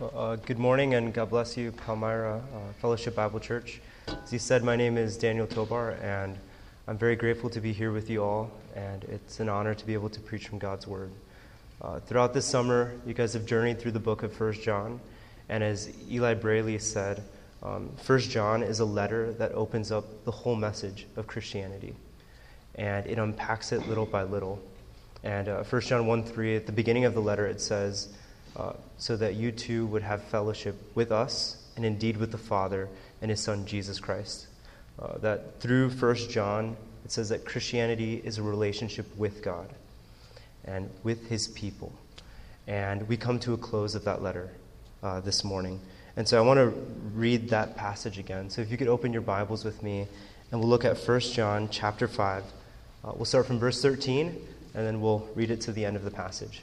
[0.00, 3.80] Uh, good morning and God bless you, Palmyra uh, Fellowship Bible Church.
[4.06, 6.38] As he said, my name is Daniel Tobar, and
[6.86, 9.94] I'm very grateful to be here with you all, and it's an honor to be
[9.94, 11.10] able to preach from God's Word.
[11.82, 15.00] Uh, throughout this summer, you guys have journeyed through the book of First John,
[15.48, 17.24] and as Eli Braley said,
[17.64, 21.96] um, First John is a letter that opens up the whole message of Christianity,
[22.76, 24.60] and it unpacks it little by little.
[25.24, 28.10] And uh, 1 John 1 3, at the beginning of the letter, it says,
[28.58, 32.88] uh, so that you too would have fellowship with us and indeed with the Father
[33.22, 34.48] and His Son, Jesus Christ.
[34.98, 39.68] Uh, that through 1 John, it says that Christianity is a relationship with God
[40.64, 41.92] and with His people.
[42.66, 44.50] And we come to a close of that letter
[45.02, 45.80] uh, this morning.
[46.16, 46.76] And so I want to
[47.14, 48.50] read that passage again.
[48.50, 50.08] So if you could open your Bibles with me,
[50.50, 52.42] and we'll look at 1 John chapter 5.
[53.04, 54.26] Uh, we'll start from verse 13,
[54.74, 56.62] and then we'll read it to the end of the passage.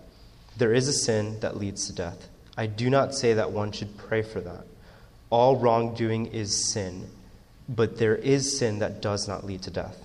[0.57, 2.27] there is a sin that leads to death.
[2.57, 4.65] I do not say that one should pray for that.
[5.29, 7.09] All wrongdoing is sin,
[7.69, 9.97] but there is sin that does not lead to death.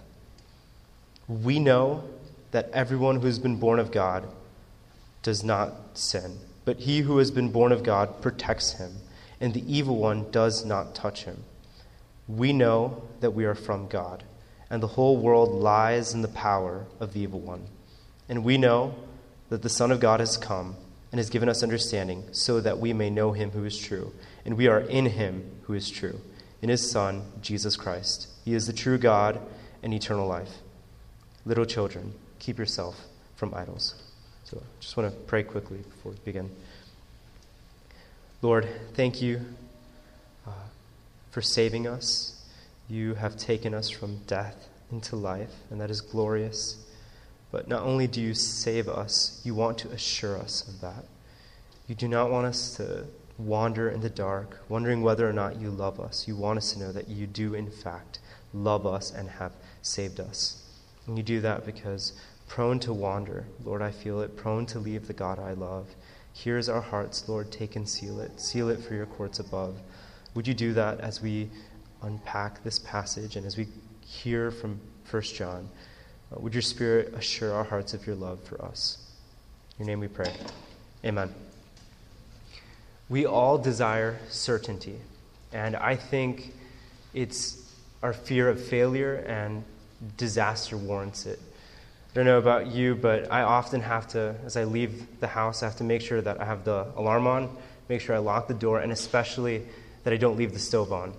[1.28, 2.04] We know
[2.52, 4.26] that everyone who has been born of God
[5.22, 8.92] does not sin, but he who has been born of God protects him,
[9.40, 11.42] and the evil one does not touch him.
[12.28, 14.22] We know that we are from God,
[14.70, 17.66] and the whole world lies in the power of the evil one.
[18.28, 18.94] And we know
[19.48, 20.76] that the Son of God has come
[21.12, 24.12] and has given us understanding so that we may know him who is true.
[24.44, 26.20] And we are in him who is true,
[26.62, 28.28] in his Son, Jesus Christ.
[28.44, 29.40] He is the true God
[29.82, 30.50] and eternal life.
[31.44, 33.06] Little children, keep yourself
[33.36, 33.94] from idols.
[34.44, 36.50] So I just want to pray quickly before we begin.
[38.42, 39.40] Lord, thank you
[40.46, 40.50] uh,
[41.30, 42.44] for saving us.
[42.88, 46.76] You have taken us from death into life, and that is glorious.
[47.50, 51.06] But not only do you save us, you want to assure us of that.
[51.86, 53.06] You do not want us to
[53.38, 56.26] wander in the dark, wondering whether or not you love us.
[56.26, 58.18] You want us to know that you do, in fact,
[58.52, 59.52] love us and have
[59.82, 60.62] saved us.
[61.06, 62.12] And you do that because,
[62.48, 65.86] prone to wander, Lord, I feel it, prone to leave the God I love.
[66.32, 68.40] Here's our hearts, Lord, take and seal it.
[68.40, 69.80] Seal it for your courts above.
[70.34, 71.48] Would you do that as we
[72.02, 73.68] unpack this passage and as we
[74.00, 74.80] hear from
[75.10, 75.68] 1 John?
[76.32, 78.98] Uh, would your Spirit assure our hearts of your love for us?
[79.78, 80.32] In your name we pray.
[81.04, 81.32] Amen.
[83.08, 84.98] We all desire certainty,
[85.52, 86.52] and I think
[87.14, 87.62] it's
[88.02, 89.62] our fear of failure and
[90.16, 91.38] disaster warrants it.
[92.10, 95.62] I don't know about you, but I often have to, as I leave the house,
[95.62, 97.56] I have to make sure that I have the alarm on,
[97.88, 99.62] make sure I lock the door, and especially
[100.02, 101.12] that I don't leave the stove on.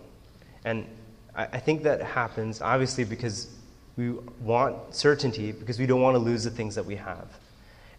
[0.66, 0.86] And
[1.36, 3.48] I, I think that happens, obviously, because
[3.98, 7.28] we want certainty because we don't want to lose the things that we have.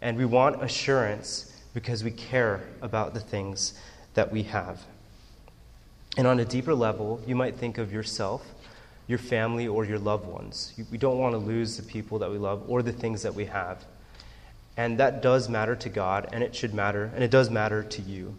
[0.01, 3.75] And we want assurance because we care about the things
[4.15, 4.81] that we have.
[6.17, 8.47] And on a deeper level, you might think of yourself,
[9.09, 10.73] your family, or your loved ones.
[10.91, 13.47] We don't want to lose the people that we love or the things that we
[13.47, 13.85] have.
[14.77, 18.03] And that does matter to God, and it should matter, and it does matter to
[18.03, 18.37] you.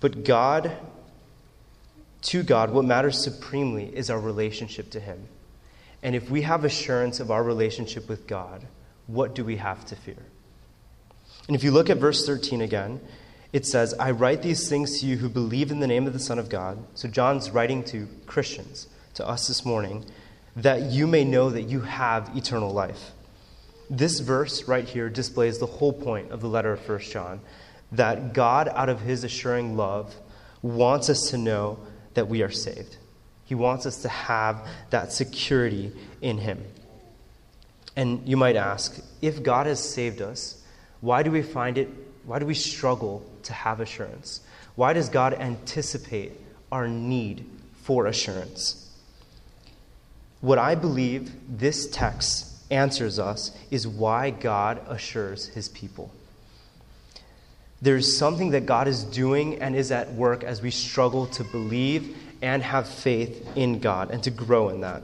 [0.00, 0.72] But God,
[2.22, 5.28] to God, what matters supremely is our relationship to Him.
[6.04, 8.66] And if we have assurance of our relationship with God,
[9.06, 10.22] what do we have to fear?
[11.48, 13.00] And if you look at verse 13 again,
[13.54, 16.18] it says, I write these things to you who believe in the name of the
[16.18, 16.84] Son of God.
[16.94, 20.04] So John's writing to Christians, to us this morning,
[20.56, 23.12] that you may know that you have eternal life.
[23.88, 27.40] This verse right here displays the whole point of the letter of 1 John
[27.92, 30.14] that God, out of his assuring love,
[30.62, 31.78] wants us to know
[32.14, 32.96] that we are saved.
[33.44, 36.64] He wants us to have that security in Him.
[37.96, 40.62] And you might ask, if God has saved us,
[41.00, 41.88] why do we find it,
[42.24, 44.40] why do we struggle to have assurance?
[44.74, 46.32] Why does God anticipate
[46.72, 47.46] our need
[47.82, 48.90] for assurance?
[50.40, 56.10] What I believe this text answers us is why God assures his people.
[57.80, 62.16] There's something that God is doing and is at work as we struggle to believe
[62.44, 65.02] and have faith in God and to grow in that.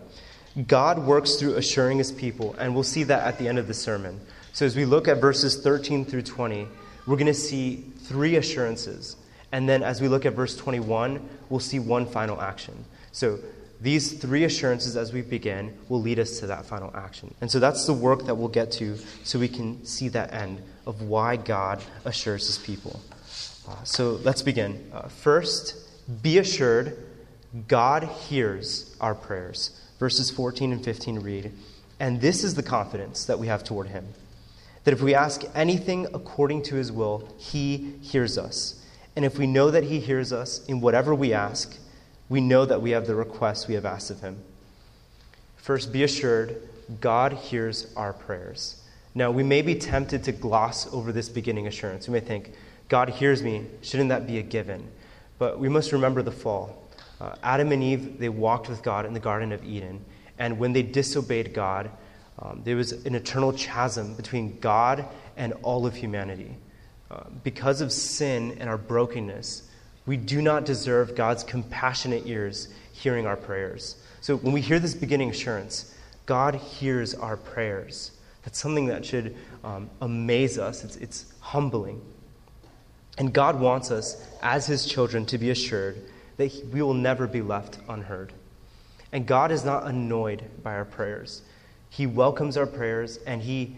[0.67, 3.73] God works through assuring his people, and we'll see that at the end of the
[3.73, 4.21] sermon.
[4.53, 6.69] So as we look at verses 13 through 20,
[7.07, 9.17] we're going to see three assurances.
[9.53, 12.85] And then as we look at verse 21, we'll see one final action.
[13.13, 13.39] So
[13.81, 17.33] these three assurances as we begin will lead us to that final action.
[17.41, 20.63] And so that's the work that we'll get to so we can see that end
[20.87, 23.01] of why God assures his people.
[23.67, 24.91] Uh, so let's begin.
[24.93, 25.75] Uh, first,
[26.23, 26.99] be assured
[27.69, 29.81] God hears our prayers.
[29.99, 31.53] Verses 14 and 15 read,
[31.99, 34.15] And this is the confidence that we have toward him
[34.85, 38.83] that if we ask anything according to his will, he hears us.
[39.17, 41.77] And if we know that he hears us in whatever we ask,
[42.29, 44.43] we know that we have the request we have asked of him.
[45.57, 46.57] First, be assured
[47.01, 48.83] God hears our prayers.
[49.15, 52.09] Now, we may be tempted to gloss over this beginning assurance.
[52.09, 52.53] We may think,
[52.89, 53.67] God hears me.
[53.83, 54.89] Shouldn't that be a given?
[55.39, 56.89] But we must remember the fall.
[57.21, 60.05] Uh, Adam and Eve, they walked with God in the Garden of Eden.
[60.39, 61.91] And when they disobeyed God,
[62.39, 65.05] um, there was an eternal chasm between God
[65.37, 66.57] and all of humanity.
[67.11, 69.69] Uh, because of sin and our brokenness,
[70.07, 73.97] we do not deserve God's compassionate ears hearing our prayers.
[74.21, 75.95] So when we hear this beginning assurance,
[76.27, 78.13] God hears our prayers.
[78.45, 80.85] That's something that should um, amaze us.
[80.85, 82.01] It's, it's humbling.
[83.19, 86.01] And God wants us, as His children, to be assured
[86.41, 88.33] that we will never be left unheard.
[89.13, 91.43] And God is not annoyed by our prayers.
[91.91, 93.77] He welcomes our prayers and He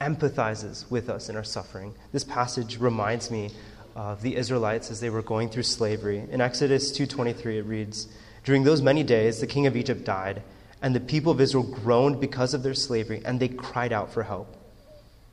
[0.00, 1.94] empathizes with us in our suffering.
[2.12, 3.50] This passage reminds me
[3.96, 6.26] of the Israelites as they were going through slavery.
[6.30, 8.08] In Exodus 2:23 it reads,
[8.44, 10.42] "During those many days the king of Egypt died,
[10.82, 14.24] and the people of Israel groaned because of their slavery, and they cried out for
[14.24, 14.56] help.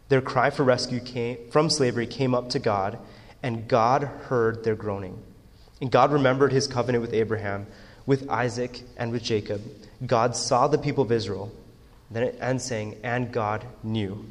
[0.07, 2.97] Their cry for rescue came, from slavery came up to God,
[3.41, 5.23] and God heard their groaning.
[5.81, 7.67] And God remembered his covenant with Abraham,
[8.05, 9.61] with Isaac, and with Jacob.
[10.05, 11.51] God saw the people of Israel
[12.11, 14.25] then it ends saying, and God knew.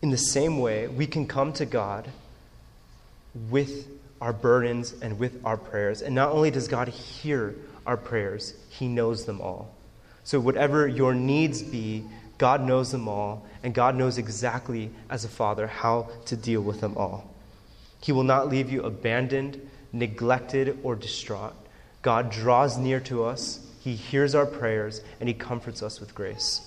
[0.00, 2.08] In the same way, we can come to God
[3.50, 3.86] with
[4.20, 6.02] our burdens and with our prayers.
[6.02, 7.54] And not only does God hear
[7.86, 9.74] our prayers, He knows them all.
[10.24, 12.04] So, whatever your needs be,
[12.38, 16.80] God knows them all, and God knows exactly, as a father, how to deal with
[16.80, 17.31] them all.
[18.02, 21.54] He will not leave you abandoned, neglected, or distraught.
[22.02, 26.60] God draws near to us he hears our prayers and He comforts us with grace.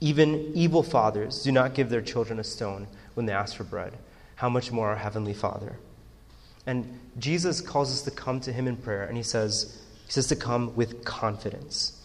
[0.00, 3.92] Even evil fathers do not give their children a stone when they ask for bread.
[4.36, 5.76] How much more our Heavenly Father?
[6.64, 10.28] And Jesus calls us to come to Him in prayer, and He says, He says
[10.28, 12.00] to come with confidence.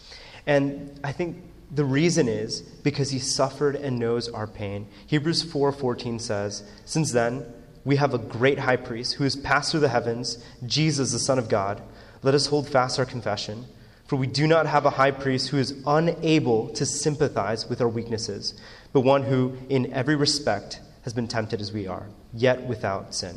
[0.46, 1.42] And I think
[1.72, 4.88] the reason is because He suffered and knows our pain.
[5.08, 7.46] Hebrews 4:14 says, Since then,
[7.86, 11.40] we have a great high priest who has passed through the heavens, Jesus, the Son
[11.40, 11.82] of God
[12.26, 13.68] let us hold fast our confession.
[14.08, 17.88] For we do not have a high priest who is unable to sympathize with our
[17.88, 18.60] weaknesses,
[18.94, 23.36] but one who, in every respect, has been tempted as we are, yet without sin.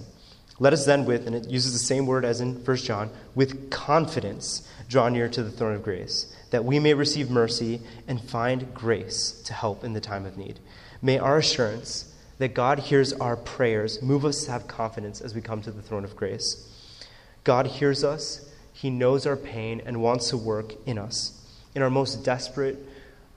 [0.58, 3.70] Let us then, with, and it uses the same word as in 1 John, with
[3.70, 8.72] confidence draw near to the throne of grace, that we may receive mercy and find
[8.72, 10.60] grace to help in the time of need.
[11.02, 12.07] May our assurance
[12.38, 15.82] that God hears our prayers move us to have confidence as we come to the
[15.82, 16.64] throne of grace.
[17.44, 18.48] God hears us
[18.78, 21.44] he knows our pain and wants to work in us.
[21.74, 22.78] In our most desperate,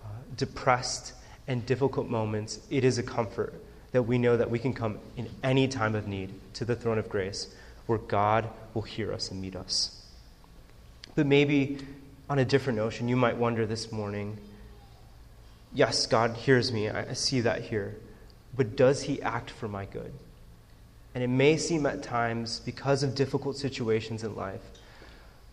[0.04, 0.08] uh,
[0.38, 1.14] depressed,
[1.48, 3.56] and difficult moments, it is a comfort
[3.92, 7.00] that we know that we can come in any time of need to the throne
[7.00, 7.52] of grace
[7.88, 10.06] where God will hear us and meet us.
[11.16, 11.80] But maybe
[12.30, 14.38] on a different notion, you might wonder this morning
[15.74, 16.88] yes, God hears me.
[16.88, 17.96] I see that here.
[18.56, 20.14] But does He act for my good?
[21.14, 24.62] And it may seem at times, because of difficult situations in life,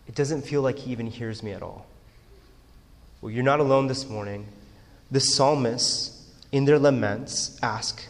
[0.07, 1.85] it doesn't feel like he even hears me at all.
[3.21, 4.47] Well, you're not alone this morning.
[5.11, 8.03] The psalmists, in their laments, ask,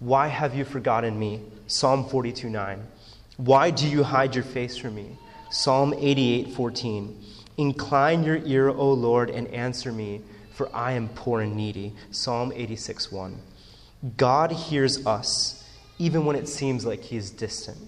[0.00, 1.40] Why have you forgotten me?
[1.68, 2.86] Psalm 42 9.
[3.36, 5.16] Why do you hide your face from me?
[5.50, 7.24] Psalm 88 14.
[7.58, 10.20] Incline your ear, O Lord, and answer me,
[10.52, 11.92] for I am poor and needy.
[12.10, 13.38] Psalm 86 1.
[14.16, 15.64] God hears us
[15.98, 17.78] even when it seems like he is distant.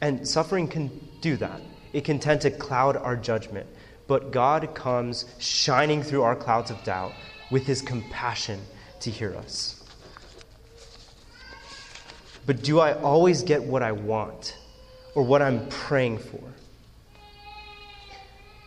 [0.00, 1.60] And suffering can do that
[1.92, 3.66] it can tend to cloud our judgment.
[4.06, 7.12] But God comes shining through our clouds of doubt
[7.50, 8.60] with his compassion
[9.00, 9.78] to hear us.
[12.44, 14.56] But do I always get what I want
[15.14, 16.40] or what I'm praying for?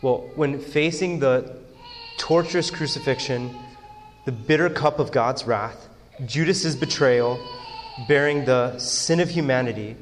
[0.02, 1.56] Well, when facing the
[2.16, 3.54] torturous crucifixion,
[4.24, 5.85] the bitter cup of God's wrath,
[6.24, 7.38] Judas's betrayal,
[8.08, 9.96] bearing the sin of humanity,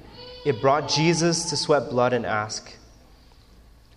[0.45, 2.77] it brought Jesus to sweat blood and ask,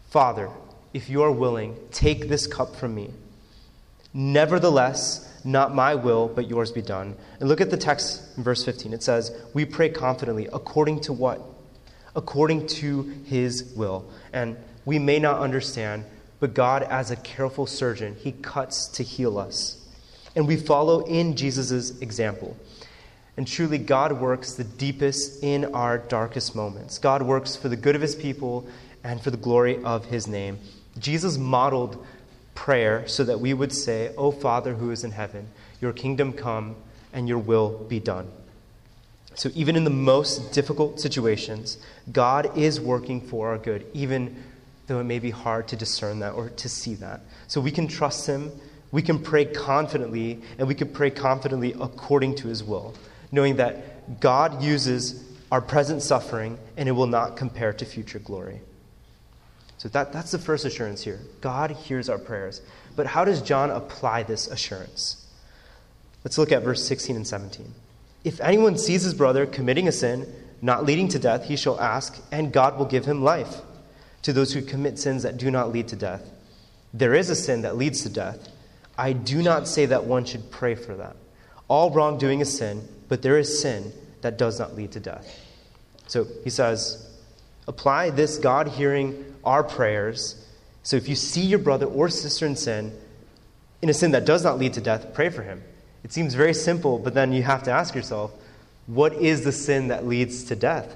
[0.10, 0.50] Father,
[0.94, 3.12] if you are willing, take this cup from me.
[4.14, 7.16] Nevertheless, not my will, but yours be done.
[7.40, 8.94] And look at the text in verse 15.
[8.94, 11.42] It says, We pray confidently, according to what?
[12.16, 14.10] According to his will.
[14.34, 16.06] And we may not understand,
[16.40, 19.77] but God, as a careful surgeon, he cuts to heal us.
[20.38, 22.56] And we follow in Jesus' example.
[23.38, 27.00] And truly, God works the deepest in our darkest moments.
[27.00, 28.68] God works for the good of his people
[29.04, 30.60] and for the glory of his name.
[31.00, 32.06] Jesus modeled
[32.54, 35.48] prayer so that we would say, O Father who is in heaven,
[35.82, 36.76] your kingdom come
[37.14, 38.30] and your will be done.
[39.34, 41.80] So, even in the most difficult situations,
[42.12, 44.44] God is working for our good, even
[44.86, 47.22] though it may be hard to discern that or to see that.
[47.48, 48.52] So, we can trust Him,
[48.92, 52.94] we can pray confidently, and we can pray confidently according to His will,
[53.32, 58.62] knowing that God uses our present suffering and it will not compare to future glory.
[59.78, 61.20] So that, that's the first assurance here.
[61.40, 62.62] God hears our prayers.
[62.96, 65.26] But how does John apply this assurance?
[66.24, 67.74] Let's look at verse 16 and 17.
[68.24, 70.28] If anyone sees his brother committing a sin,
[70.62, 73.62] not leading to death, he shall ask, and God will give him life.
[74.24, 76.30] To those who commit sins that do not lead to death,
[76.94, 78.50] there is a sin that leads to death.
[78.98, 81.16] I do not say that one should pray for that.
[81.68, 85.40] All wrongdoing is sin, but there is sin that does not lead to death.
[86.08, 87.08] So he says,
[87.68, 90.46] apply this God hearing our prayers.
[90.84, 92.98] So if you see your brother or sister in sin,
[93.82, 95.62] in a sin that does not lead to death, pray for him.
[96.04, 98.32] It seems very simple, but then you have to ask yourself,
[98.88, 100.96] what is the sin that leads to death?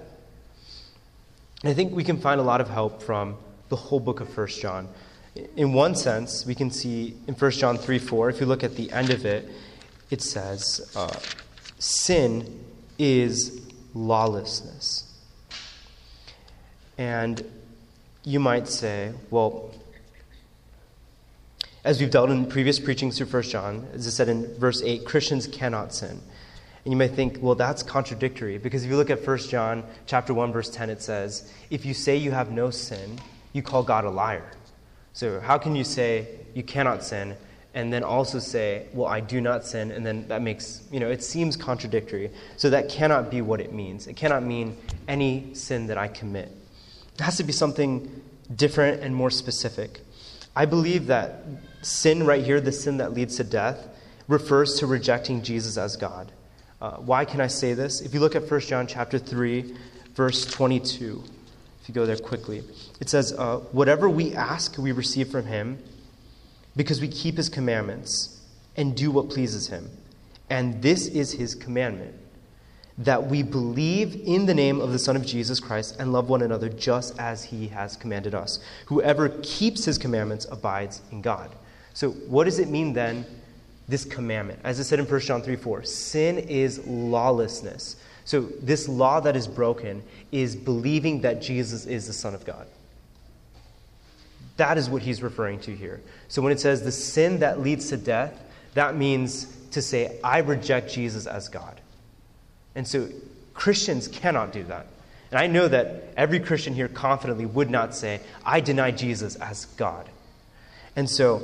[1.61, 3.35] And I think we can find a lot of help from
[3.69, 4.87] the whole book of 1 John.
[5.35, 8.75] In one sense, we can see in 1 John 3 4, if you look at
[8.75, 9.49] the end of it,
[10.09, 11.19] it says, uh,
[11.79, 12.63] Sin
[12.99, 13.61] is
[13.93, 15.07] lawlessness.
[16.97, 17.43] And
[18.23, 19.73] you might say, well,
[21.83, 25.05] as we've dealt in previous preachings through 1 John, as I said in verse 8,
[25.05, 26.21] Christians cannot sin.
[26.83, 30.33] And you may think, well, that's contradictory, because if you look at 1 John chapter
[30.33, 33.19] 1, verse 10, it says, if you say you have no sin,
[33.53, 34.51] you call God a liar.
[35.13, 37.35] So how can you say you cannot sin
[37.73, 41.09] and then also say, well, I do not sin, and then that makes, you know,
[41.09, 42.29] it seems contradictory.
[42.57, 44.07] So that cannot be what it means.
[44.07, 44.75] It cannot mean
[45.07, 46.51] any sin that I commit.
[47.15, 48.21] It has to be something
[48.53, 50.01] different and more specific.
[50.53, 51.45] I believe that
[51.81, 53.87] sin, right here, the sin that leads to death,
[54.27, 56.31] refers to rejecting Jesus as God.
[56.81, 58.01] Uh, why can I say this?
[58.01, 59.75] If you look at 1 John chapter 3,
[60.13, 61.23] verse 22,
[61.81, 62.63] if you go there quickly,
[63.01, 65.79] it says, uh, Whatever we ask, we receive from him
[66.77, 68.39] because we keep his commandments
[68.77, 69.89] and do what pleases him.
[70.49, 72.15] And this is his commandment
[72.97, 76.43] that we believe in the name of the Son of Jesus Christ and love one
[76.43, 78.59] another just as he has commanded us.
[78.85, 81.49] Whoever keeps his commandments abides in God.
[81.93, 83.25] So, what does it mean then,
[83.87, 84.59] this commandment?
[84.63, 87.95] As I said in 1 John 3 4, sin is lawlessness.
[88.25, 92.67] So, this law that is broken is believing that Jesus is the Son of God.
[94.61, 96.01] That is what he's referring to here.
[96.27, 98.39] So, when it says the sin that leads to death,
[98.75, 101.81] that means to say, I reject Jesus as God.
[102.75, 103.09] And so
[103.55, 104.85] Christians cannot do that.
[105.31, 109.65] And I know that every Christian here confidently would not say, I deny Jesus as
[109.65, 110.07] God.
[110.95, 111.41] And so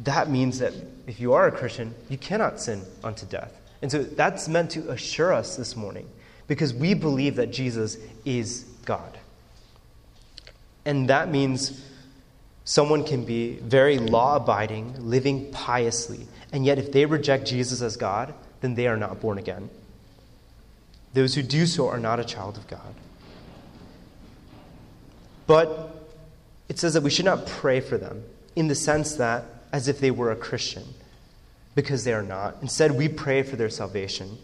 [0.00, 0.74] that means that
[1.06, 3.58] if you are a Christian, you cannot sin unto death.
[3.80, 6.06] And so that's meant to assure us this morning
[6.48, 7.96] because we believe that Jesus
[8.26, 9.16] is God.
[10.84, 11.86] And that means
[12.70, 17.96] someone can be very law abiding, living piously, and yet if they reject Jesus as
[17.96, 19.68] God, then they are not born again.
[21.12, 22.94] Those who do so are not a child of God.
[25.48, 26.06] But
[26.68, 28.22] it says that we should not pray for them
[28.54, 30.84] in the sense that as if they were a Christian,
[31.74, 32.54] because they are not.
[32.62, 34.38] Instead, we pray for their salvation.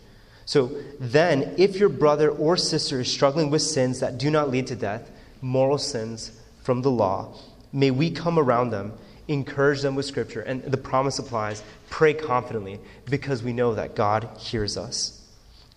[0.46, 4.66] So then, if your brother or sister is struggling with sins that do not lead
[4.66, 6.32] to death, moral sins
[6.64, 7.32] from the law,
[7.76, 8.94] may we come around them,
[9.28, 12.80] encourage them with Scripture, and the promise applies pray confidently
[13.10, 15.22] because we know that God hears us.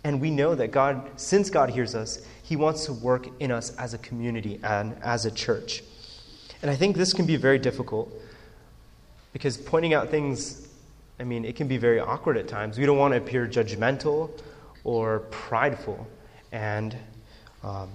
[0.06, 3.76] And we know that God, since God hears us, He wants to work in us
[3.76, 5.84] as a community and as a church.
[6.62, 8.10] And I think this can be very difficult
[9.34, 10.70] because pointing out things,
[11.20, 12.78] I mean, it can be very awkward at times.
[12.78, 14.32] We don't want to appear judgmental
[14.86, 16.08] or prideful.
[16.54, 16.96] And
[17.62, 17.90] um,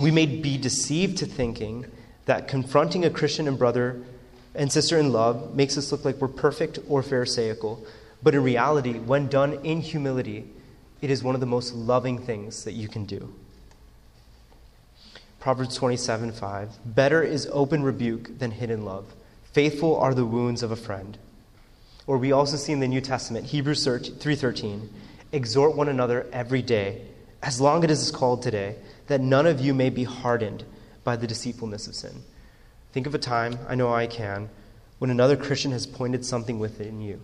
[0.00, 1.86] we may be deceived to thinking
[2.26, 4.02] that confronting a Christian and brother
[4.54, 7.84] and sister in love makes us look like we're perfect or Pharisaical.
[8.22, 10.48] But in reality, when done in humility,
[11.02, 13.34] it is one of the most loving things that you can do.
[15.40, 16.78] Proverbs 27 5.
[16.86, 19.14] Better is open rebuke than hidden love.
[19.52, 21.18] Faithful are the wounds of a friend.
[22.06, 24.88] Or we also see in the New Testament, Hebrews 3:13,
[25.32, 27.02] exhort one another every day,
[27.42, 28.76] as long as it is called today,
[29.08, 30.64] that none of you may be hardened
[31.04, 32.22] by the deceitfulness of sin.
[32.92, 34.48] Think of a time, I know I can,
[34.98, 37.20] when another Christian has pointed something within you.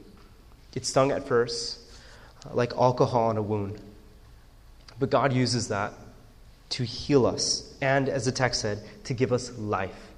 [0.74, 1.78] It stung at first,
[2.46, 3.80] uh, like alcohol in a wound.
[4.98, 5.92] But God uses that
[6.70, 10.10] to heal us, and as the text said, to give us life.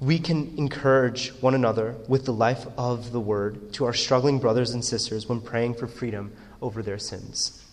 [0.00, 4.72] We can encourage one another with the life of the Word to our struggling brothers
[4.72, 7.64] and sisters when praying for freedom over their sins.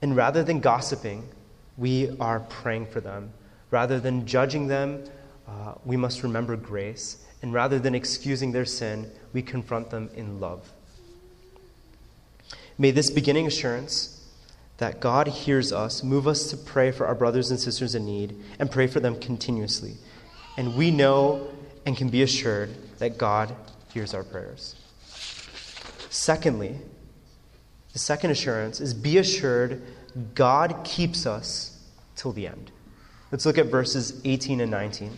[0.00, 1.28] And rather than gossiping,
[1.76, 3.32] we are praying for them.
[3.70, 5.04] Rather than judging them,
[5.48, 7.24] uh, we must remember grace.
[7.42, 10.72] And rather than excusing their sin, we confront them in love.
[12.78, 14.12] May this beginning assurance
[14.78, 18.36] that God hears us move us to pray for our brothers and sisters in need
[18.58, 19.94] and pray for them continuously.
[20.56, 21.48] And we know
[21.86, 23.54] and can be assured that God
[23.92, 24.74] hears our prayers.
[26.10, 26.76] Secondly,
[27.92, 29.82] the second assurance is be assured
[30.34, 31.78] God keeps us
[32.14, 32.70] till the end.
[33.30, 35.16] Let's look at verses 18 and 19.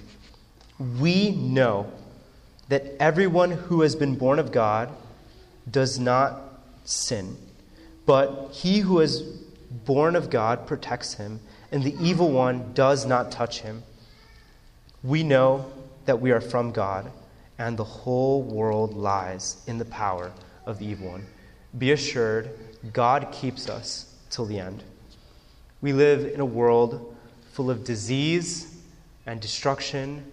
[0.98, 1.92] We know
[2.68, 4.90] that everyone who has been born of God
[5.70, 6.40] does not
[6.84, 7.36] sin.
[8.06, 9.20] But he who is
[9.84, 11.40] born of God protects him,
[11.70, 13.82] and the evil one does not touch him.
[15.02, 15.70] We know
[16.06, 17.10] that we are from God,
[17.58, 20.32] and the whole world lies in the power
[20.64, 21.26] of the evil one.
[21.76, 22.50] Be assured,
[22.92, 24.82] God keeps us till the end.
[25.80, 27.14] We live in a world
[27.52, 28.76] full of disease
[29.26, 30.32] and destruction,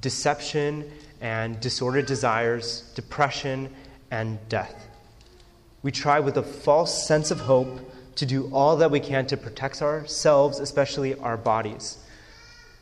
[0.00, 3.72] deception and disordered desires, depression
[4.10, 4.88] and death.
[5.82, 7.80] We try with a false sense of hope
[8.16, 11.98] to do all that we can to protect ourselves, especially our bodies.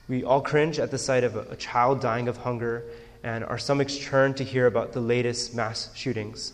[0.09, 2.85] We all cringe at the sight of a, child dying of hunger,
[3.23, 6.53] and our stomachs churn to hear about the latest mass shootings.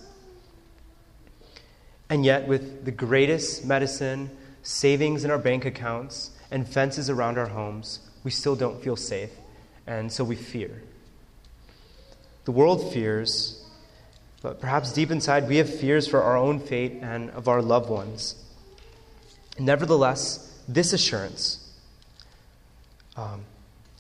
[2.08, 4.30] And yet, with the greatest medicine,
[4.62, 9.30] savings in our bank accounts, and fences around our homes, we still don't feel safe,
[9.86, 10.82] and so we fear.
[12.44, 13.64] The world fears,
[14.42, 17.90] but perhaps deep inside we have fears for our own fate and of our loved
[17.90, 18.36] ones.
[19.58, 21.72] Nevertheless, this assurance
[23.16, 23.44] um,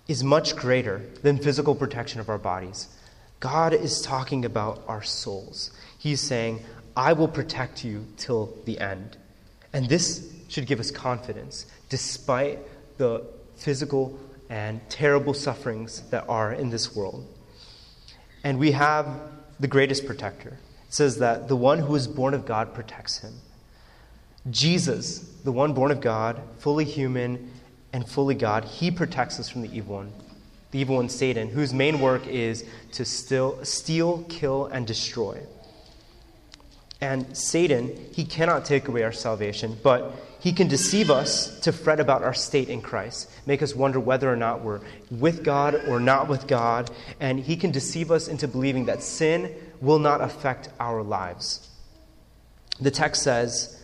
[0.06, 2.88] is much greater than physical protection of our bodies.
[3.40, 5.70] God is talking about our souls.
[5.98, 6.62] He's saying,
[6.96, 9.16] I will protect you till the end.
[9.72, 12.58] And this should give us confidence, despite
[12.98, 13.24] the
[13.56, 17.26] physical and terrible sufferings that are in this world.
[18.44, 19.06] And we have
[19.58, 20.50] the greatest protector.
[20.50, 23.34] It says that the one who is born of God protects him.
[24.50, 27.50] Jesus, the one born of God, fully human
[27.92, 30.12] and fully God, he protects us from the evil one.
[30.70, 35.40] The evil one, Satan, whose main work is to still, steal, kill, and destroy.
[37.00, 42.00] And Satan, he cannot take away our salvation, but he can deceive us to fret
[42.00, 44.80] about our state in Christ, make us wonder whether or not we're
[45.10, 49.54] with God or not with God, and he can deceive us into believing that sin
[49.80, 51.68] will not affect our lives.
[52.80, 53.82] The text says,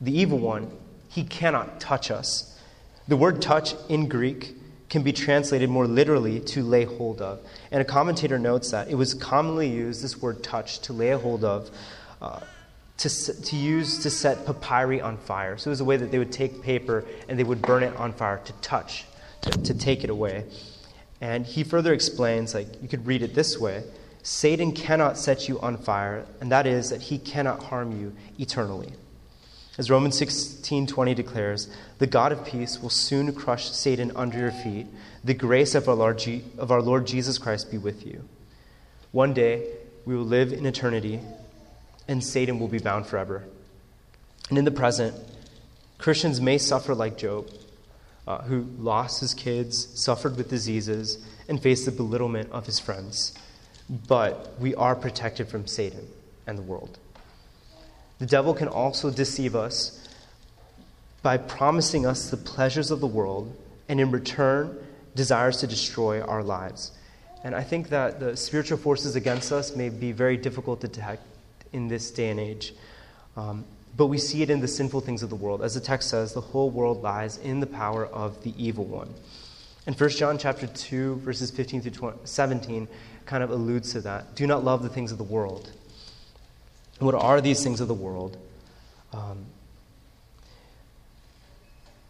[0.00, 0.70] the evil one,
[1.08, 2.58] he cannot touch us.
[3.08, 4.56] The word touch in Greek
[4.88, 7.40] can be translated more literally to lay hold of.
[7.70, 11.18] And a commentator notes that it was commonly used, this word touch, to lay a
[11.18, 11.70] hold of,
[12.20, 15.56] to, to use to set papyri on fire.
[15.56, 17.96] So it was a way that they would take paper and they would burn it
[17.96, 19.06] on fire to touch,
[19.42, 20.44] to, to take it away.
[21.20, 23.84] And he further explains, like, you could read it this way
[24.22, 28.92] Satan cannot set you on fire, and that is that he cannot harm you eternally.
[29.78, 34.88] As Romans 16:20 declares, "The God of peace will soon crush Satan under your feet.
[35.24, 38.24] The grace of our Lord, G- of our Lord Jesus Christ be with you."
[39.10, 39.62] One day
[40.04, 41.20] we will live in eternity
[42.10, 43.44] and Satan will be bound forever.
[44.48, 45.14] And in the present,
[45.96, 47.48] Christians may suffer like Job,
[48.26, 53.32] uh, who lost his kids, suffered with diseases, and faced the belittlement of his friends.
[54.08, 56.08] But we are protected from Satan
[56.48, 56.98] and the world.
[58.18, 60.08] The devil can also deceive us
[61.22, 63.54] by promising us the pleasures of the world
[63.88, 64.76] and in return
[65.14, 66.90] desires to destroy our lives.
[67.44, 71.22] And I think that the spiritual forces against us may be very difficult to detect
[71.72, 72.74] in this day and age.
[73.36, 73.64] Um,
[73.96, 75.62] but we see it in the sinful things of the world.
[75.62, 79.12] As the text says, the whole world lies in the power of the evil one.
[79.86, 82.88] And 1 John chapter 2, verses 15 through 20, 17
[83.26, 84.34] kind of alludes to that.
[84.34, 85.70] Do not love the things of the world
[87.00, 88.36] what are these things of the world?
[89.12, 89.46] Um,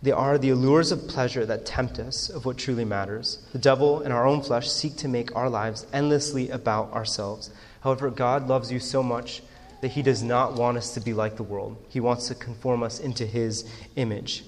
[0.02, 3.38] They are the allures of pleasure that tempt us of what truly matters.
[3.52, 7.50] The devil and our own flesh seek to make our lives endlessly about ourselves.
[7.82, 9.42] However, God loves you so much
[9.80, 11.76] that he does not want us to be like the world.
[11.88, 14.44] He wants to conform us into his image.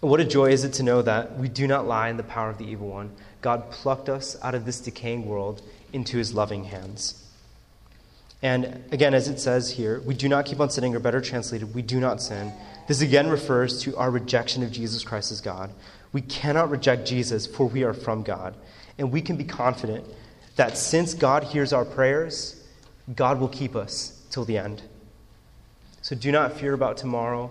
[0.00, 2.22] And what a joy is it to know that we do not lie in the
[2.22, 3.10] power of the evil one.
[3.40, 5.62] God plucked us out of this decaying world
[5.92, 7.24] into his loving hands.
[8.42, 11.74] And again, as it says here, we do not keep on sinning, or better translated,
[11.74, 12.52] we do not sin.
[12.86, 15.70] This again refers to our rejection of Jesus Christ as God.
[16.12, 18.54] We cannot reject Jesus, for we are from God.
[18.96, 20.04] And we can be confident
[20.56, 22.57] that since God hears our prayers,
[23.14, 24.82] God will keep us till the end.
[26.02, 27.50] So do not fear about tomorrow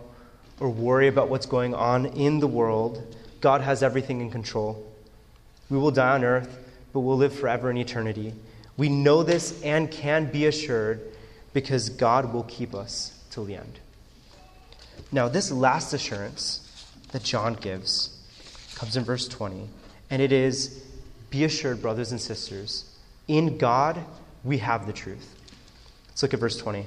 [0.59, 3.15] or worry about what's going on in the world.
[3.41, 4.83] God has everything in control.
[5.69, 6.57] We will die on earth,
[6.93, 8.33] but we'll live forever in eternity.
[8.77, 11.01] We know this and can be assured
[11.53, 13.79] because God will keep us till the end.
[15.11, 18.15] Now, this last assurance that John gives
[18.75, 19.67] comes in verse 20,
[20.09, 20.83] and it is
[21.29, 22.85] Be assured, brothers and sisters,
[23.27, 24.03] in God
[24.43, 25.36] we have the truth.
[26.17, 26.83] Let's look at verse 20.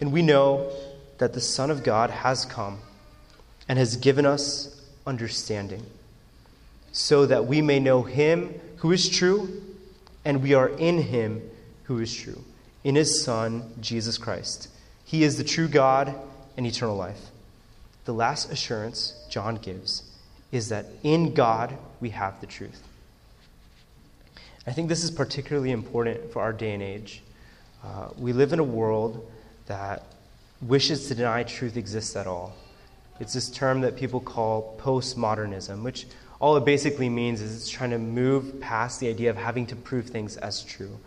[0.00, 0.72] And we know
[1.18, 2.78] that the Son of God has come
[3.68, 5.84] and has given us understanding,
[6.90, 9.62] so that we may know him who is true
[10.24, 11.42] and we are in him
[11.82, 12.42] who is true,
[12.84, 14.68] in his Son, Jesus Christ.
[15.04, 16.14] He is the true God
[16.56, 17.20] and eternal life.
[18.06, 20.04] The last assurance John gives
[20.52, 22.82] is that in God we have the truth.
[24.66, 27.20] I think this is particularly important for our day and age.
[27.84, 29.30] Uh, we live in a world
[29.66, 30.04] that
[30.60, 32.54] wishes to deny truth exists at all.
[33.20, 36.06] It's this term that people call postmodernism, which
[36.40, 39.76] all it basically means is it's trying to move past the idea of having to
[39.76, 40.98] prove things as true.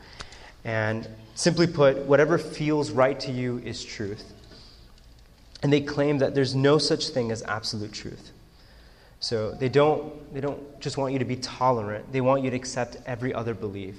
[0.64, 4.34] And simply put, whatever feels right to you is truth.
[5.64, 8.32] And they claim that there's no such thing as absolute truth.
[9.20, 12.56] So they don't, they don't just want you to be tolerant, they want you to
[12.56, 13.96] accept every other belief.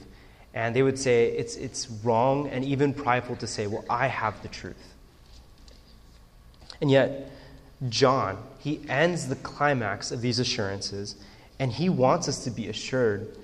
[0.54, 4.40] And they would say it's, it's wrong and even prideful to say, well, I have
[4.42, 4.94] the truth.
[6.80, 7.30] And yet,
[7.88, 11.16] John, he ends the climax of these assurances,
[11.58, 13.36] and he wants us to be assured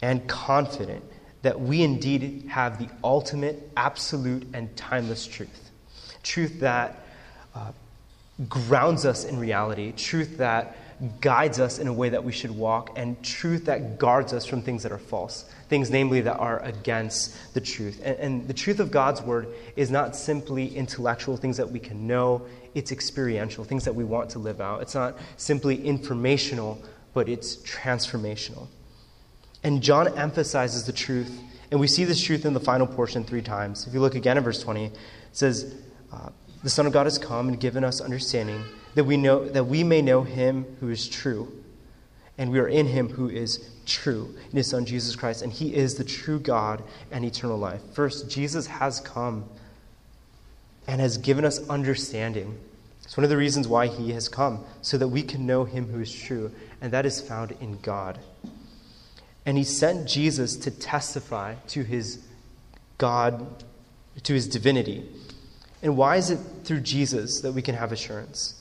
[0.00, 1.04] and confident
[1.42, 5.70] that we indeed have the ultimate, absolute, and timeless truth.
[6.22, 7.04] Truth that
[7.54, 7.72] uh,
[8.48, 10.76] grounds us in reality, truth that
[11.20, 14.62] guides us in a way that we should walk, and truth that guards us from
[14.62, 18.00] things that are false, things, namely, that are against the truth.
[18.02, 22.06] And, and, the truth of God's word is not simply intellectual things that we can
[22.06, 24.80] know, it's experiential, things that we want to live out.
[24.82, 26.82] It's not simply informational,
[27.12, 28.68] but it's transformational.
[29.62, 33.42] And John emphasizes the truth, and we see this truth in the final portion three
[33.42, 33.86] times.
[33.86, 34.96] If you look again at verse 20, it
[35.32, 35.74] says,
[36.12, 36.30] uh,
[36.66, 38.64] The Son of God has come and given us understanding
[38.96, 41.62] that we, know, that we may know him who is true.
[42.38, 45.42] And we are in him who is true, in his Son Jesus Christ.
[45.42, 47.82] And he is the true God and eternal life.
[47.92, 49.44] First, Jesus has come
[50.88, 52.58] and has given us understanding.
[53.04, 55.86] It's one of the reasons why he has come, so that we can know him
[55.86, 56.50] who is true,
[56.80, 58.18] and that is found in God.
[59.46, 62.18] And he sent Jesus to testify to his
[62.98, 63.62] God,
[64.24, 65.08] to his divinity.
[65.82, 68.54] And why is it through Jesus that we can have assurance?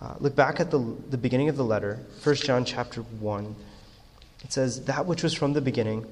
[0.00, 0.78] Uh, look back at the,
[1.10, 3.56] the beginning of the letter, 1 John chapter 1.
[4.44, 6.06] It says, That which was from the beginning,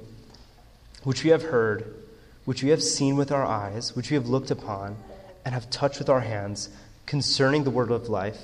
[1.05, 1.94] which we have heard,
[2.44, 4.96] which we have seen with our eyes, which we have looked upon,
[5.44, 6.70] and have touched with our hands,
[7.07, 8.38] concerning the word of life.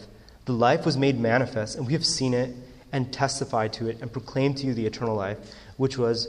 [0.45, 2.55] The life was made manifest, and we have seen it,
[2.93, 5.39] and testified to it, and proclaimed to you the eternal life,
[5.77, 6.29] which was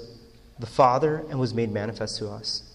[0.59, 2.68] the Father, and was made manifest to us.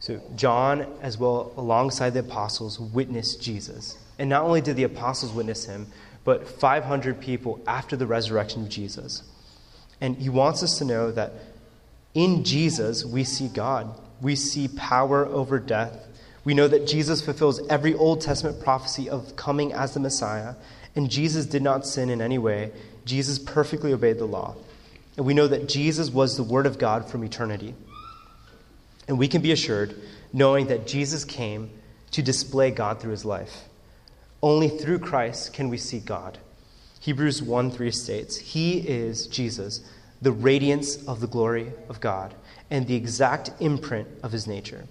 [0.00, 3.98] So, John, as well alongside the apostles, witnessed Jesus.
[4.18, 5.86] And not only did the apostles witness him,
[6.24, 9.22] but 500 people after the resurrection of Jesus.
[10.00, 11.32] And he wants us to know that
[12.14, 13.94] in Jesus we see God.
[14.22, 16.06] We see power over death.
[16.44, 20.54] We know that Jesus fulfills every Old Testament prophecy of coming as the Messiah.
[20.96, 22.72] And Jesus did not sin in any way.
[23.04, 24.56] Jesus perfectly obeyed the law.
[25.18, 27.74] And we know that Jesus was the Word of God from eternity.
[29.10, 30.00] And we can be assured,
[30.32, 31.68] knowing that Jesus came
[32.12, 33.64] to display God through his life.
[34.40, 36.38] Only through Christ can we see God.
[37.00, 39.80] Hebrews 1 3 states, He is Jesus,
[40.22, 42.36] the radiance of the glory of God,
[42.70, 44.84] and the exact imprint of his nature.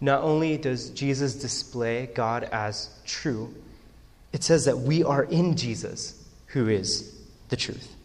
[0.00, 3.52] Not only does Jesus display God as true,
[4.32, 7.18] it says that we are in Jesus, who is
[7.48, 7.96] the truth.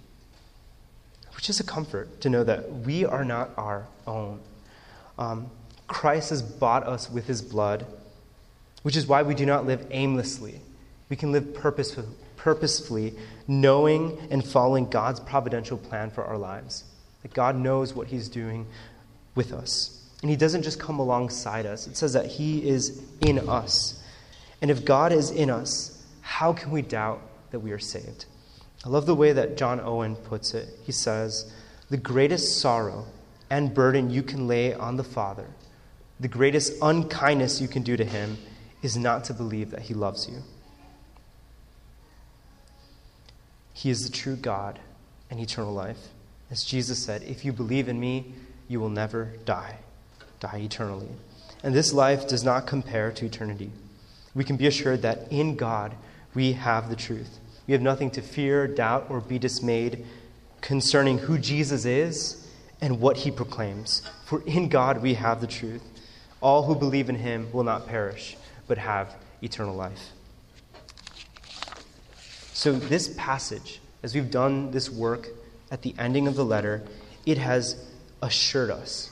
[1.36, 4.40] Which is a comfort to know that we are not our own.
[5.22, 5.52] Um,
[5.88, 7.86] Christ has bought us with his blood
[8.84, 10.60] which is why we do not live aimlessly.
[11.10, 13.14] We can live purposefully, purposefully,
[13.48, 16.84] knowing and following God's providential plan for our lives.
[17.22, 18.66] That God knows what He's doing
[19.36, 20.04] with us.
[20.22, 24.02] And He doesn't just come alongside us, it says that He is in us.
[24.62, 28.26] And if God is in us, how can we doubt that we are saved?
[28.86, 30.70] I love the way that John Owen puts it.
[30.84, 31.52] He says,
[31.90, 33.06] The greatest sorrow
[33.52, 35.46] and burden you can lay on the Father,
[36.22, 38.38] the greatest unkindness you can do to Him,
[38.82, 40.38] is not to believe that He loves you.
[43.74, 44.80] He is the true God
[45.30, 45.98] and eternal life.
[46.50, 48.34] As Jesus said, If you believe in me,
[48.70, 49.80] you will never die,
[50.40, 51.10] die eternally.
[51.62, 53.72] And this life does not compare to eternity.
[54.34, 55.94] We can be assured that in God
[56.34, 57.40] we have the truth.
[57.68, 60.06] We have nothing to fear, doubt, or be dismayed
[60.62, 62.41] concerning who Jesus is
[62.82, 64.02] and what he proclaims.
[64.26, 65.84] For in God we have the truth.
[66.42, 68.36] All who believe in him will not perish,
[68.68, 70.12] but have eternal life.
[72.54, 75.30] So, this passage, as we've done this work
[75.70, 76.84] at the ending of the letter,
[77.26, 77.76] it has
[78.22, 79.10] assured us.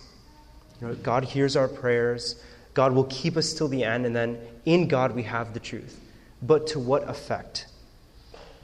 [0.81, 2.41] You know, God hears our prayers,
[2.73, 5.99] God will keep us till the end, and then in God we have the truth.
[6.41, 7.67] But to what effect?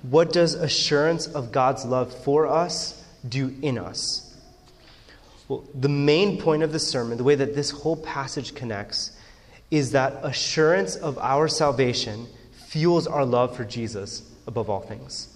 [0.03, 4.24] What does assurance of God's love for us do in us?
[5.47, 9.11] Well, the main point of the sermon, the way that this whole passage connects,
[9.71, 15.29] is that assurance of our salvation fuels our love for Jesus above all things.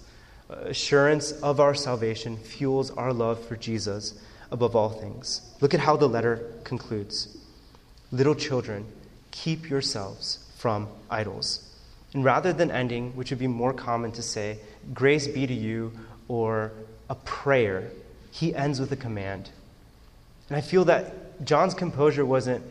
[0.48, 4.20] Assurance of our salvation fuels our love for Jesus
[4.50, 5.40] above all things.
[5.60, 7.36] Look at how the letter concludes
[8.12, 8.86] Little children,
[9.30, 11.66] keep yourselves from idols.
[12.12, 14.58] And rather than ending, which would be more common to say,
[14.92, 15.92] grace be to you,
[16.26, 16.72] or
[17.08, 17.90] a prayer,
[18.32, 19.50] he ends with a command.
[20.50, 22.62] And I feel that John's composure wasn't,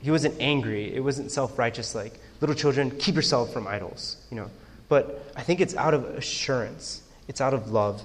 [0.00, 0.94] he wasn't angry.
[0.94, 4.48] It wasn't self righteous, like, little children, keep yourself from idols, you know.
[4.88, 8.02] But I think it's out of assurance, it's out of love.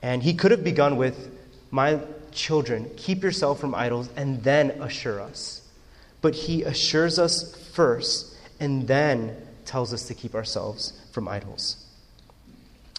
[0.00, 1.30] And he could have begun with,
[1.70, 2.00] My
[2.32, 5.62] children, keep yourself from idols, and then assure us.
[6.22, 11.84] But he assures us first, and then tells us to keep ourselves from idols.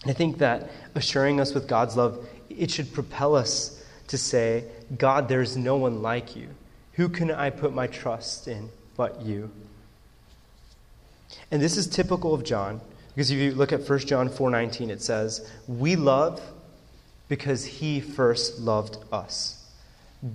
[0.02, 3.79] And I think that assuring us with God's love, it should propel us
[4.10, 4.64] to say,
[4.98, 6.48] God, there's no one like you.
[6.94, 9.52] Who can I put my trust in but you?
[11.52, 12.80] And this is typical of John.
[13.14, 16.40] Because if you look at 1 John 4:19 it says, "We love
[17.28, 19.64] because he first loved us."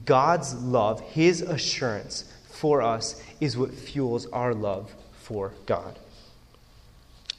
[0.05, 5.99] God's love, his assurance for us is what fuels our love for God.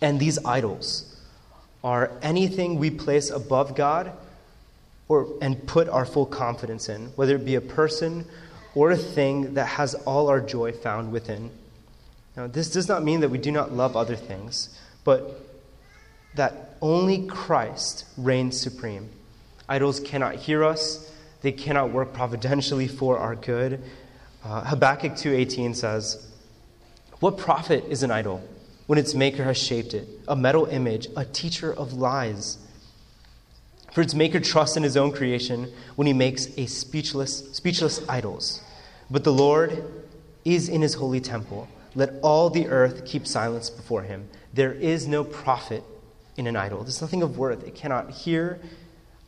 [0.02, 1.16] And these idols
[1.82, 4.12] are anything we place above God
[5.08, 8.26] or and put our full confidence in, whether it be a person
[8.74, 11.50] or a thing that has all our joy found within.
[12.36, 15.40] Now, this does not mean that we do not love other things but
[16.34, 19.08] that only Christ reigns supreme.
[19.68, 21.10] Idols cannot hear us,
[21.42, 23.82] they cannot work providentially for our good.
[24.44, 26.26] Uh, Habakkuk 2:18 says,
[27.20, 28.42] "What profit is an idol
[28.88, 32.58] when its maker has shaped it, a metal image, a teacher of lies?"
[33.96, 38.60] For its maker trusts in his own creation when he makes a speechless speechless idols.
[39.10, 39.90] But the Lord
[40.44, 41.66] is in his holy temple.
[41.94, 44.28] Let all the earth keep silence before him.
[44.52, 45.82] There is no profit
[46.36, 46.82] in an idol.
[46.82, 47.66] There's nothing of worth.
[47.66, 48.60] It cannot hear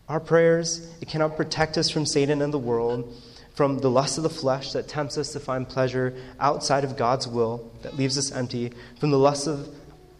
[0.06, 3.10] our prayers, it cannot protect us from Satan and the world,
[3.54, 7.26] from the lust of the flesh that tempts us to find pleasure outside of God's
[7.26, 9.66] will, that leaves us empty, from the lust of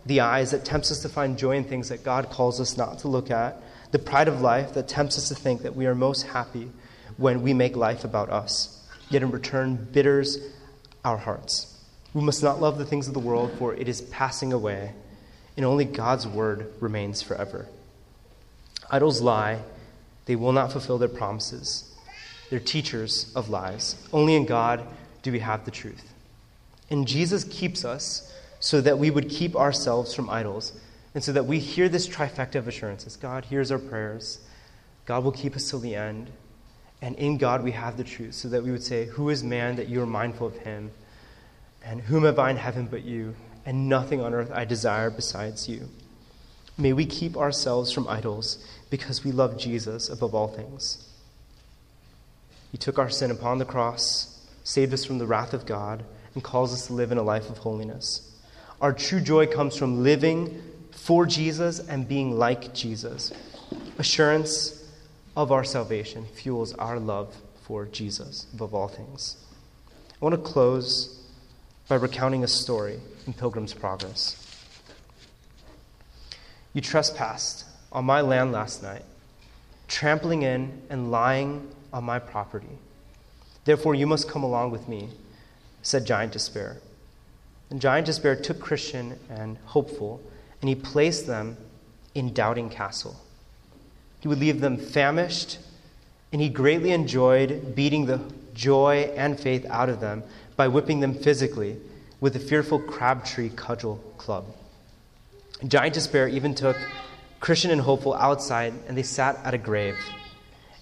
[0.06, 3.00] the eyes that tempts us to find joy in things that God calls us not
[3.00, 5.94] to look at, the pride of life that tempts us to think that we are
[5.94, 6.70] most happy
[7.16, 10.38] when we make life about us, yet in return bitters
[11.04, 11.78] our hearts.
[12.14, 14.92] We must not love the things of the world, for it is passing away,
[15.56, 17.66] and only God's word remains forever.
[18.90, 19.60] Idols lie,
[20.26, 21.94] they will not fulfill their promises.
[22.50, 23.96] They're teachers of lies.
[24.12, 24.86] Only in God
[25.22, 26.14] do we have the truth.
[26.90, 30.72] And Jesus keeps us so that we would keep ourselves from idols,
[31.14, 34.40] and so that we hear this trifecta of assurances God hears our prayers,
[35.06, 36.30] God will keep us till the end,
[37.00, 39.76] and in God we have the truth, so that we would say, Who is man
[39.76, 40.90] that you are mindful of him?
[41.84, 43.34] And whom have I in heaven but you?
[43.64, 45.88] And nothing on earth I desire besides you.
[46.76, 51.08] May we keep ourselves from idols because we love Jesus above all things.
[52.70, 56.42] He took our sin upon the cross, saved us from the wrath of God, and
[56.42, 58.30] calls us to live in a life of holiness.
[58.80, 60.62] Our true joy comes from living
[61.08, 63.32] for Jesus and being like Jesus.
[63.96, 64.86] Assurance
[65.38, 69.38] of our salvation fuels our love for Jesus above all things.
[69.90, 71.18] I want to close
[71.88, 74.36] by recounting a story in Pilgrim's Progress.
[76.74, 79.02] You trespassed on my land last night,
[79.88, 82.76] trampling in and lying on my property.
[83.64, 85.08] Therefore, you must come along with me,
[85.80, 86.76] said Giant Despair.
[87.70, 90.20] And Giant Despair took Christian and Hopeful,
[90.60, 91.56] and he placed them
[92.14, 93.16] in Doubting Castle.
[94.20, 95.58] He would leave them famished,
[96.32, 98.20] and he greatly enjoyed beating the
[98.54, 100.22] joy and faith out of them
[100.56, 101.76] by whipping them physically
[102.20, 104.46] with the fearful Crabtree cudgel club.
[105.66, 106.76] Giant Despair even took
[107.40, 109.96] Christian and Hopeful outside, and they sat at a grave.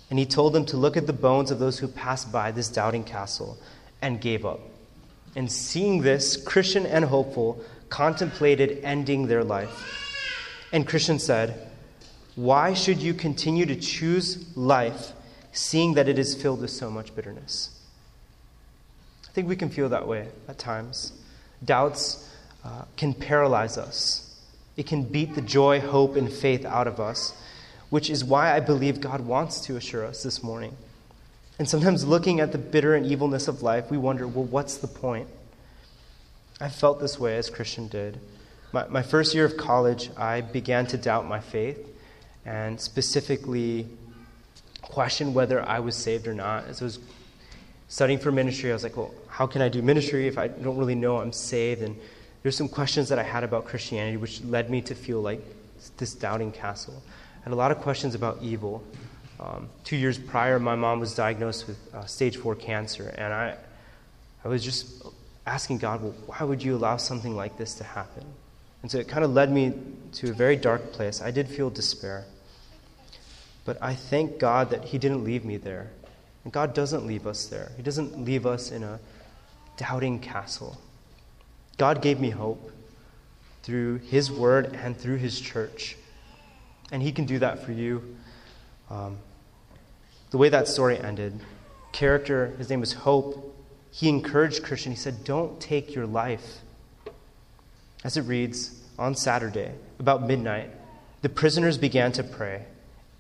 [0.09, 2.69] And he told them to look at the bones of those who passed by this
[2.69, 3.59] doubting castle
[4.01, 4.61] and gave up.
[5.35, 10.05] And seeing this, Christian and Hopeful contemplated ending their life.
[10.73, 11.69] And Christian said,
[12.35, 15.13] Why should you continue to choose life,
[15.53, 17.71] seeing that it is filled with so much bitterness?
[19.29, 21.13] I think we can feel that way at times.
[21.65, 22.29] Doubts
[22.65, 24.35] uh, can paralyze us,
[24.77, 27.33] it can beat the joy, hope, and faith out of us,
[27.91, 30.77] which is why I believe God wants to assure us this morning.
[31.59, 34.89] And sometimes looking at the bitter and evilness of life, we wonder, well, what's the
[34.89, 35.29] point?
[36.61, 38.19] I felt this way as Christian did.
[38.73, 41.87] My, my first year of college, I began to doubt my faith
[42.47, 43.87] and specifically
[44.81, 46.67] question whether I was saved or not.
[46.67, 46.99] As I was
[47.89, 50.79] studying for ministry, I was like, well, how can I do ministry if I don't
[50.79, 51.83] really know I'm saved?
[51.83, 51.95] And
[52.43, 55.41] there's some questions that I had about Christianity, which led me to feel like
[55.99, 57.03] this doubting castle.
[57.41, 58.83] I had a lot of questions about evil.
[59.39, 63.57] Um, two years prior, my mom was diagnosed with uh, stage four cancer, and I,
[64.43, 65.05] I was just
[65.47, 68.25] asking God, well, why would you allow something like this to happen?
[68.83, 69.75] And so it kind of led me
[70.15, 71.23] to a very dark place.
[71.23, 72.25] I did feel despair.
[73.65, 75.91] But I thank God that He didn't leave me there.
[76.45, 79.01] And God doesn't leave us there, He doesn't leave us in a
[79.77, 80.81] doubting castle.
[81.79, 82.73] God gave me hope
[83.63, 85.97] through His Word and through His church.
[86.93, 88.17] And He can do that for you.
[88.89, 89.19] Um,
[90.31, 91.41] the way that story ended,
[91.93, 93.56] character, his name was Hope,
[93.97, 94.93] he encouraged Christian.
[94.93, 96.59] He said, Don't take your life.
[98.05, 100.71] As it reads, on Saturday, about midnight,
[101.23, 102.67] the prisoners began to pray,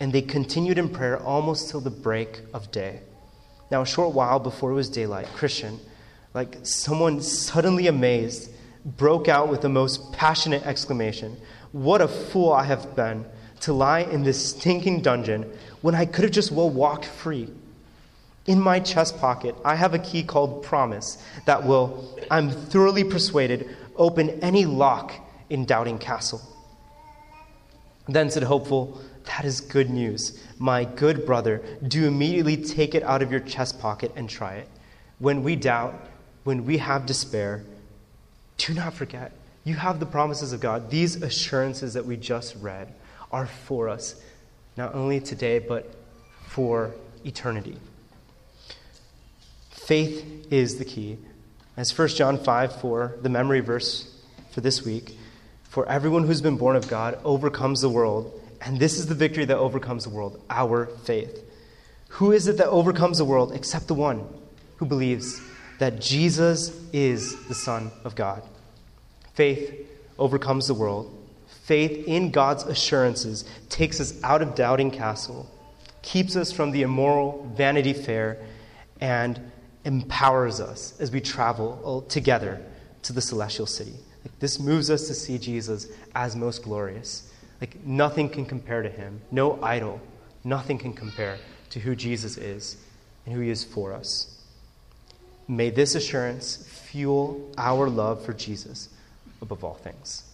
[0.01, 3.01] and they continued in prayer almost till the break of day.
[3.71, 5.81] Now, a short while before it was daylight, Christian,
[6.35, 8.51] like someone suddenly amazed,
[8.85, 11.39] broke out with the most passionate exclamation
[11.73, 13.25] What a fool I have been
[13.61, 17.51] to lie in this stinking dungeon when I could have just well walked free.
[18.47, 23.77] In my chest pocket, I have a key called Promise that will, I'm thoroughly persuaded,
[23.97, 25.13] open any lock
[25.51, 26.41] in Doubting Castle.
[28.07, 30.41] Then said Hopeful, That is good news.
[30.59, 34.69] My good brother, do immediately take it out of your chest pocket and try it.
[35.19, 36.09] When we doubt,
[36.45, 37.65] when we have despair,
[38.59, 39.33] do not forget,
[39.65, 40.91] you have the promises of God.
[40.91, 42.95] These assurances that we just read
[43.33, 44.15] are for us,
[44.77, 45.93] not only today, but
[46.47, 47.77] for eternity.
[49.87, 51.16] Faith is the key.
[51.77, 54.12] As 1 John 5 4, the memory verse
[54.51, 55.16] for this week,
[55.62, 59.44] for everyone who's been born of God overcomes the world, and this is the victory
[59.44, 61.40] that overcomes the world our faith.
[62.09, 64.27] Who is it that overcomes the world except the one
[64.79, 65.40] who believes
[65.79, 68.42] that Jesus is the Son of God?
[69.35, 69.87] Faith
[70.18, 71.16] overcomes the world.
[71.62, 75.49] Faith in God's assurances takes us out of doubting castle,
[76.03, 78.38] keeps us from the immoral Vanity Fair,
[79.01, 79.53] and
[79.87, 82.61] empowers us as we travel uh, together
[83.03, 83.94] to the celestial city.
[84.25, 87.33] Like, this moves us to see Jesus as most glorious.
[87.61, 89.20] Like nothing can compare to him.
[89.31, 90.01] No idol,
[90.44, 91.38] nothing can compare
[91.70, 92.77] to who Jesus is
[93.25, 94.42] and who he is for us.
[95.49, 98.88] May this assurance fuel our love for Jesus
[99.40, 100.25] above all things.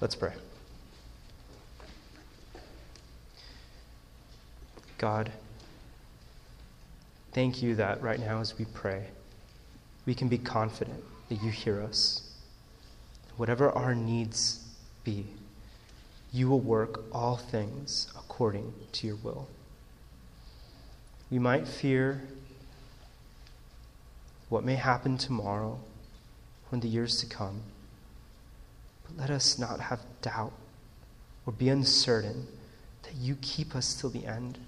[0.00, 0.32] Let's pray.
[4.98, 5.30] God,
[7.36, 9.08] Thank you that right now, as we pray,
[10.06, 12.32] we can be confident that you hear us.
[13.36, 14.64] Whatever our needs
[15.04, 15.26] be,
[16.32, 19.48] you will work all things according to your will.
[21.30, 22.22] We might fear
[24.48, 25.78] what may happen tomorrow
[26.72, 27.60] or in the years to come,
[29.06, 30.54] but let us not have doubt
[31.44, 32.46] or be uncertain
[33.02, 34.58] that you keep us till the end.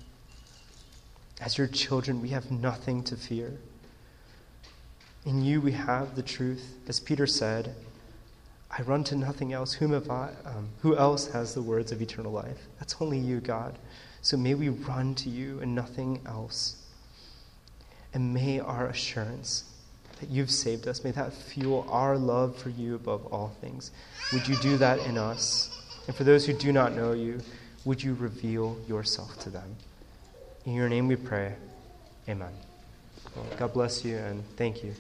[1.41, 3.53] As your children, we have nothing to fear.
[5.24, 6.78] In you we have the truth.
[6.89, 7.74] As Peter said,
[8.70, 9.72] I run to nothing else.
[9.72, 12.66] Whom have I, um, who else has the words of eternal life?
[12.78, 13.78] That's only you, God.
[14.20, 16.76] So may we run to you and nothing else.
[18.12, 19.64] And may our assurance
[20.20, 23.93] that you've saved us, may that fuel our love for you above all things.
[24.32, 25.70] Would you do that in us?
[26.07, 27.41] And for those who do not know you,
[27.84, 29.76] would you reveal yourself to them?
[30.69, 31.55] In your name we pray.
[32.29, 32.53] Amen.
[33.35, 34.95] Well, God bless you and thank you.